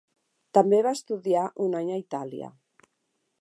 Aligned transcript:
També 0.57 0.79
va 0.87 0.93
estudiar 0.99 1.43
un 1.67 1.77
any 1.81 1.93
a 1.93 2.01
Itàlia. 2.05 2.49